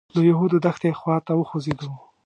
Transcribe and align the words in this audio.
د 0.15 0.17
یهودو 0.29 0.57
دښتې 0.65 0.89
خوا 0.99 1.17
ته 1.25 1.31
وخوځېدو. 1.35 1.89